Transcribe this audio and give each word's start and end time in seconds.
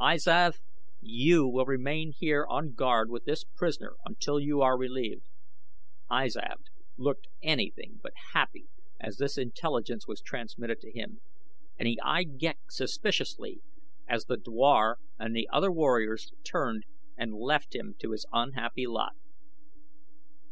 I 0.00 0.16
Zav, 0.16 0.58
you 1.00 1.46
will 1.46 1.64
remain 1.64 2.12
here 2.18 2.44
on 2.44 2.72
guard 2.74 3.08
with 3.08 3.24
this 3.24 3.44
prisoner 3.44 3.92
until 4.04 4.40
you 4.40 4.60
are 4.60 4.76
relieved." 4.76 5.28
I 6.10 6.26
Zav 6.26 6.56
looked 6.96 7.28
anything 7.40 8.00
but 8.02 8.12
happy 8.32 8.66
as 8.98 9.18
this 9.18 9.38
intelligence 9.38 10.08
was 10.08 10.20
transmitted 10.20 10.80
to 10.80 10.90
him, 10.90 11.20
and 11.78 11.86
he 11.86 12.00
eyed 12.00 12.36
Ghek 12.38 12.58
suspiciously 12.68 13.60
as 14.08 14.24
the 14.24 14.36
dwar 14.36 14.98
and 15.20 15.36
the 15.36 15.48
other 15.52 15.70
warriors 15.70 16.32
turned 16.42 16.82
and 17.16 17.32
left 17.34 17.72
him 17.72 17.94
to 18.00 18.10
his 18.10 18.26
unhappy 18.32 18.88
lot. 18.88 19.12